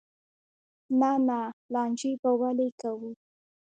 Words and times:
نه 0.99 1.11
نه 1.27 1.39
لانجې 1.73 2.11
به 2.21 2.31
ولې 2.41 2.69
کوو. 2.81 3.09